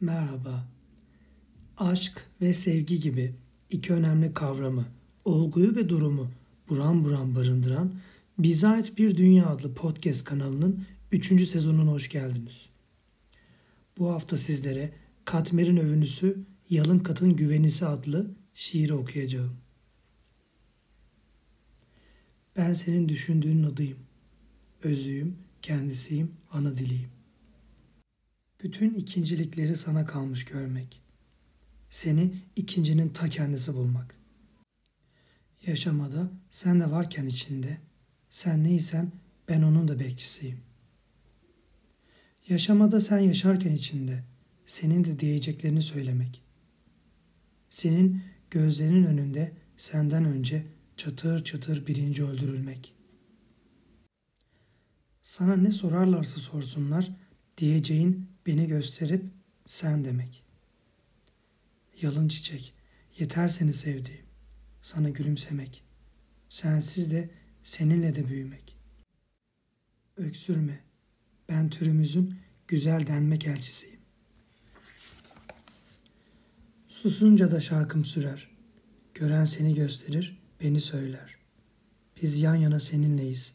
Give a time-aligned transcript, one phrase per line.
[0.00, 0.68] Merhaba.
[1.76, 3.34] Aşk ve sevgi gibi
[3.70, 4.86] iki önemli kavramı,
[5.24, 6.30] olguyu ve durumu
[6.68, 7.94] buram buram barındıran
[8.38, 11.48] Bize Ait Bir Dünya adlı podcast kanalının 3.
[11.48, 12.68] sezonuna hoş geldiniz.
[13.98, 14.92] Bu hafta sizlere
[15.24, 19.56] Katmer'in övünüsü Yalın Katın Güvenisi adlı şiiri okuyacağım.
[22.56, 23.98] Ben senin düşündüğün adıyım.
[24.82, 27.17] Özüyüm, kendisiyim, ana diliyim.
[28.62, 31.02] Bütün ikincilikleri sana kalmış görmek.
[31.90, 34.14] Seni ikincinin ta kendisi bulmak.
[35.66, 37.78] Yaşamada sen de varken içinde,
[38.30, 39.12] sen neysen
[39.48, 40.60] ben onun da bekçisiyim.
[42.48, 44.24] Yaşamada sen yaşarken içinde,
[44.66, 46.42] senin de diyeceklerini söylemek.
[47.70, 50.66] Senin gözlerinin önünde senden önce
[50.96, 52.94] çatır çatır birinci öldürülmek.
[55.22, 57.10] Sana ne sorarlarsa sorsunlar,
[57.58, 59.24] diyeceğin beni gösterip
[59.66, 60.44] sen demek.
[62.02, 62.74] Yalın çiçek,
[63.18, 64.26] yeter seni sevdiğim,
[64.82, 65.84] sana gülümsemek,
[66.48, 67.30] sensiz de
[67.64, 68.76] seninle de büyümek.
[70.16, 70.80] Öksürme,
[71.48, 72.34] ben türümüzün
[72.68, 74.00] güzel denmek elçisiyim.
[76.88, 78.50] Susunca da şarkım sürer,
[79.14, 81.36] gören seni gösterir, beni söyler.
[82.22, 83.54] Biz yan yana seninleyiz,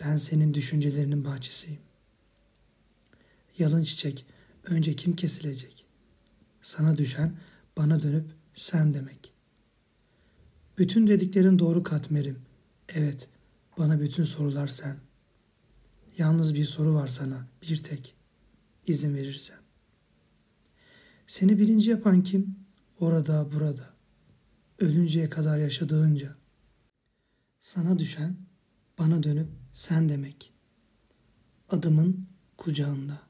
[0.00, 1.87] ben senin düşüncelerinin bahçesiyim.
[3.58, 4.26] Yalın çiçek,
[4.64, 5.86] önce kim kesilecek?
[6.62, 7.36] Sana düşen
[7.76, 9.32] bana dönüp sen demek.
[10.78, 12.38] Bütün dediklerin doğru katmerim.
[12.88, 13.28] Evet,
[13.78, 14.96] bana bütün sorular sen.
[16.18, 18.14] Yalnız bir soru var sana, bir tek.
[18.86, 19.58] İzin verirsen.
[21.26, 22.56] Seni birinci yapan kim?
[23.00, 23.94] Orada, burada.
[24.78, 26.36] Ölünceye kadar yaşadığınca.
[27.60, 28.36] Sana düşen,
[28.98, 30.52] bana dönüp sen demek.
[31.68, 33.27] Adımın kucağında.